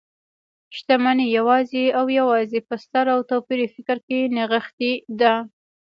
[0.75, 5.33] شتمنۍ يوازې او يوازې په ستر او توپيري فکر کې نغښتي ده.